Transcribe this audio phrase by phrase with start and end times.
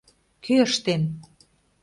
[0.43, 1.01] Кӧ ыштен?